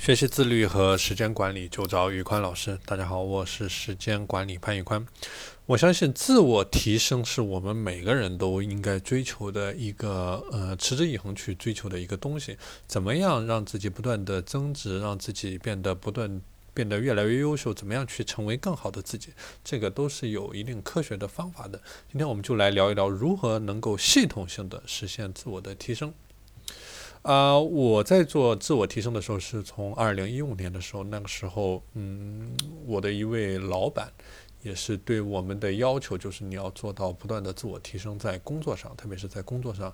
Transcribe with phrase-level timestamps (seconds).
[0.00, 2.78] 学习自律和时间管理就找宇宽老师。
[2.86, 5.04] 大家好，我是时间管理潘宇宽。
[5.66, 12.56] 我相信自我提升是我们每个人都应该追求的一个呃持之以恒去追求的一个东西。
[12.86, 16.40] 怎么样让自己不断的增值，让自己变得不断
[16.72, 17.74] 变得越来越优秀？
[17.74, 19.34] 怎么样去成为更好的自己？
[19.62, 21.78] 这个都是有一定科学的方法的。
[22.10, 26.14] 今天我们就来聊一聊如何能够系统性的实现自我的提升。
[27.22, 32.50] 啊，我在做自我提升的时候，是从二零一五年的时候，那个时候，嗯，
[32.86, 34.10] 我的一位老板，
[34.62, 39.92] 也是对我们的要求，就是你要做到不断的自我提升，在工作上，特别是在工作上，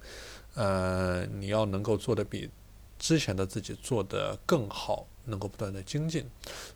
[0.55, 2.49] 呃，你要能够做的比
[2.97, 6.25] 之前的自己做的更好，能够不断的精进。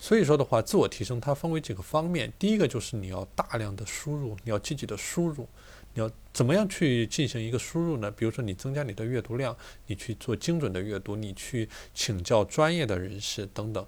[0.00, 5.46] 所以说的话，自我提升它分为几个方面，第一个就是你要大量的输入，你要积极的输入。
[5.94, 8.10] 你要怎么样去进行一个输入呢？
[8.10, 13.84] 比如说，你增加你的阅读量，你去做精准的阅读，你去请教专业的人士等等。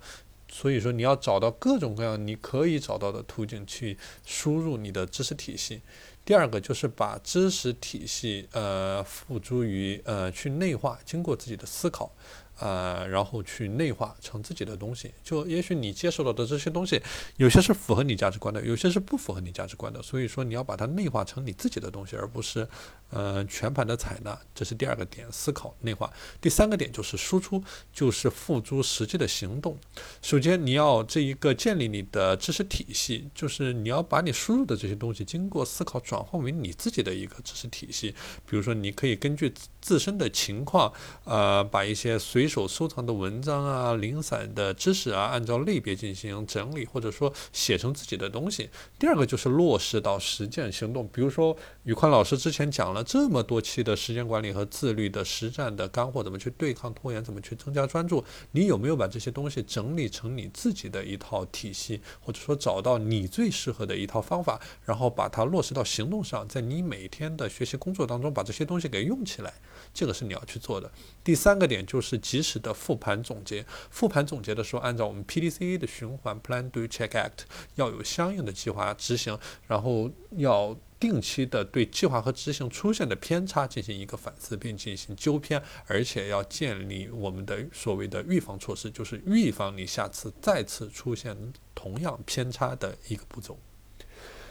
[0.48, 5.80] 所以说，你要找到各种各样你可以找到的途径去输入你的知识体系。
[6.24, 12.12] 第二个就是把知识体系呃付诸于呃去内化，经过自己的思考。
[12.58, 15.12] 呃，然后去内化成自己的东西。
[15.24, 17.02] 就也许你接受到的这些东西，
[17.36, 20.02] 有些是符合你价值观的，有些是不符合你价值观的。
[20.02, 22.68] 所以说，你要把它内化成你自己的东西，而不是
[23.12, 24.36] 呃全盘的采纳。
[24.54, 26.12] 这是第二个点，思考内化。
[26.40, 29.78] 第三个点就是输出，就是付诸实际的行动。
[30.20, 38.14] 首先，你要这一个建立你的知识体系，就是你要把你输入的这些东西，经过思考转换为你自己的一个知识体系。
[38.46, 40.92] 比如说，你可以根据自身的情况，
[41.24, 48.70] 呃，把一些随手收藏的文章啊、零散的知识啊，按照类别进行整理，或者说写成自己的东西。
[48.98, 51.08] 第二个就是落实到实践行动。
[51.12, 58.24] 比如说，宇宽老师之前讲了这么多期的时间管理和自律的实战的干货，怎么去对抗拖延，怎么去增加专注？
[58.52, 69.52] 你有没有把这些东西整理成你自己的一套体系，或者说找到你最适合的一套方法，然后把它落实到行动上，在你每天的学习工作当中把这些东西给用起来？
[69.92, 70.90] 这个是你要去做的。
[71.24, 73.64] 第三个点就是及时的复盘总结。
[73.90, 77.44] 复盘总结的时候，按照我们 PDCA 的循环 Plan Do Check Act，
[77.74, 91.36] 要有相应的计划执行，然后要定期的对计划和执行出现的偏差进行一个反思，并进行纠偏，而且要建立我们的所谓的预防措施，就是预防你下次再次出现
[91.74, 93.58] 同样偏差的一个步骤。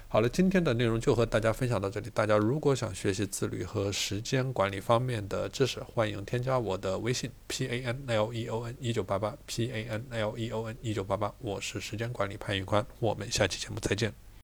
[0.10, 2.10] 好了，今天的内容就和大家分享到这里。
[2.10, 10.76] 大家如果想学习自律和时间管理方面的知识，欢迎添加我的微信 p a n l e o n 一九八八 p a n l e o n
[10.82, 14.31] 一九八八，我是时间管理潘玉宽，我们下期节目再见。